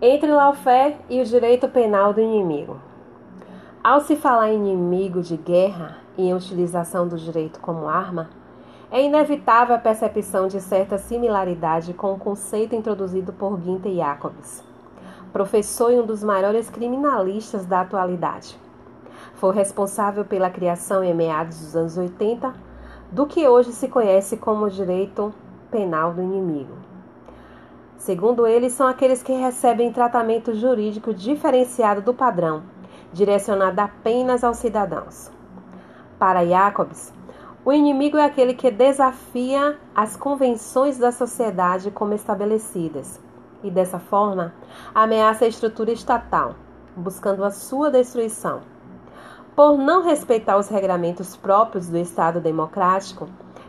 [0.00, 2.76] Entre lawfare e o direito penal do inimigo.
[3.82, 8.30] Ao se falar em inimigo de guerra e em utilização do direito como arma,
[8.92, 14.62] é inevitável a percepção de certa similaridade com o conceito introduzido por Gunther Jacobs,
[15.32, 18.56] professor e um dos maiores criminalistas da atualidade.
[19.34, 22.54] Foi responsável pela criação em meados dos anos 80
[23.10, 25.34] do que hoje se conhece como direito
[25.72, 26.87] penal do inimigo.
[27.98, 32.62] Segundo ele, são aqueles que recebem tratamento jurídico diferenciado do padrão,
[33.12, 35.30] direcionado apenas aos cidadãos.
[36.16, 37.12] Para Jacobs,
[37.64, 43.20] o inimigo é aquele que desafia as convenções da sociedade como estabelecidas
[43.64, 44.54] e, dessa forma,
[44.94, 46.54] ameaça a estrutura estatal,
[46.96, 48.60] buscando a sua destruição.
[49.56, 53.28] Por não respeitar os regramentos próprios do Estado democrático,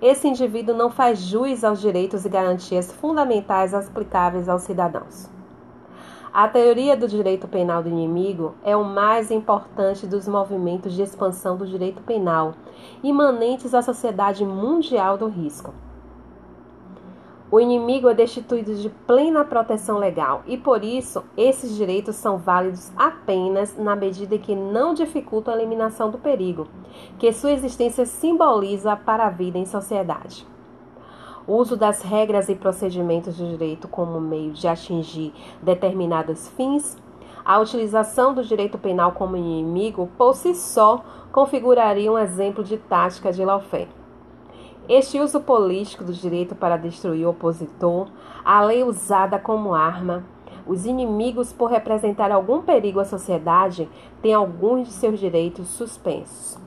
[0.00, 5.28] esse indivíduo não faz jus aos direitos e garantias fundamentais aplicáveis aos cidadãos.
[6.32, 11.56] A teoria do direito penal do inimigo é o mais importante dos movimentos de expansão
[11.56, 12.54] do direito penal
[13.02, 15.74] imanentes à sociedade mundial do risco.
[17.52, 22.92] O inimigo é destituído de plena proteção legal e, por isso, esses direitos são válidos
[22.96, 26.68] apenas na medida em que não dificultam a eliminação do perigo,
[27.18, 30.46] que sua existência simboliza para a vida em sociedade.
[31.44, 36.96] O uso das regras e procedimentos de direito como meio de atingir determinados fins,
[37.44, 43.32] a utilização do direito penal como inimigo por si só configuraria um exemplo de tática
[43.32, 43.99] de lawfare.
[44.88, 48.08] Este uso político do direito para destruir o opositor,
[48.44, 50.24] a lei usada como arma,
[50.66, 53.88] os inimigos por representar algum perigo à sociedade
[54.20, 56.58] têm alguns de seus direitos suspensos.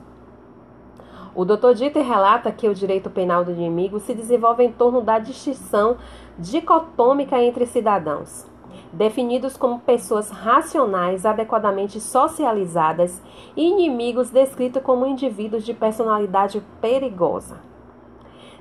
[1.34, 1.74] O Dr.
[1.74, 5.96] Dieter relata que o direito penal do inimigo se desenvolve em torno da distinção
[6.38, 8.46] dicotômica entre cidadãos,
[8.92, 13.20] definidos como pessoas racionais adequadamente socializadas,
[13.56, 17.73] e inimigos descritos como indivíduos de personalidade perigosa.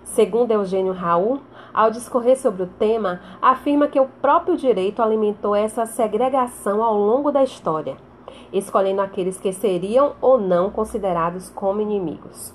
[0.04, 1.40] Segundo Eugênio Raul,
[1.74, 7.32] ao discorrer sobre o tema, afirma que o próprio direito alimentou essa segregação ao longo
[7.32, 7.98] da história,
[8.52, 12.54] escolhendo aqueles que seriam ou não considerados como inimigos.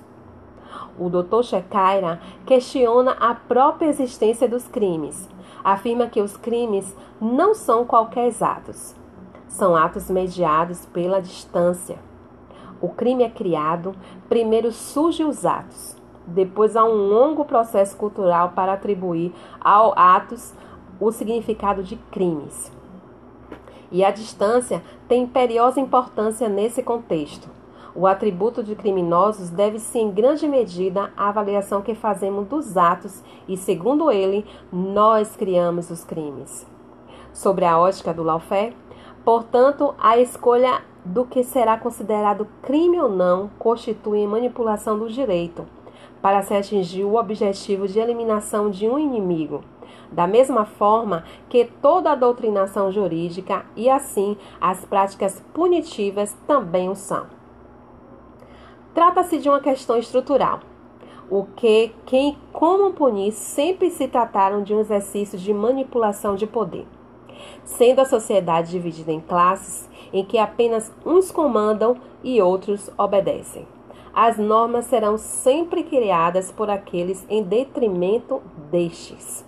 [0.98, 1.42] O Dr.
[1.42, 5.28] Shecaira questiona a própria existência dos crimes.
[5.64, 8.94] Afirma que os crimes não são qualquer atos,
[9.48, 11.98] são atos mediados pela distância.
[12.80, 13.94] O crime é criado,
[14.28, 15.96] primeiro surgem os atos,
[16.28, 20.52] depois há um longo processo cultural para atribuir ao atos
[21.00, 22.70] o significado de crimes.
[23.90, 27.48] E a distância tem imperiosa importância nesse contexto.
[27.94, 33.56] O atributo de criminosos deve-se em grande medida à avaliação que fazemos dos atos e,
[33.56, 36.66] segundo ele, nós criamos os crimes.
[37.32, 38.76] Sobre a ótica do lawfare,
[39.24, 45.64] portanto, a escolha do que será considerado crime ou não constitui manipulação do direito
[46.20, 49.62] para se atingir o objetivo de eliminação de um inimigo.
[50.10, 56.94] Da mesma forma que toda a doutrinação jurídica e assim as práticas punitivas também o
[56.94, 57.26] são.
[58.94, 60.60] Trata-se de uma questão estrutural,
[61.30, 66.86] o que quem como punir sempre se trataram de um exercício de manipulação de poder.
[67.62, 73.77] Sendo a sociedade dividida em classes em que apenas uns comandam e outros obedecem
[74.20, 79.46] as normas serão sempre criadas por aqueles em detrimento destes.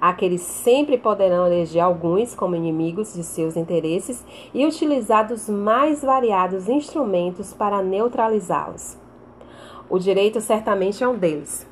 [0.00, 4.24] Aqueles sempre poderão eleger alguns como inimigos de seus interesses
[4.54, 8.96] e utilizar os mais variados instrumentos para neutralizá-los.
[9.86, 11.68] O direito certamente é um deles,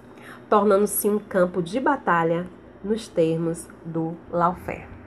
[0.51, 2.47] tornando-se um campo de batalha
[2.85, 4.98] nos termos do lawfare.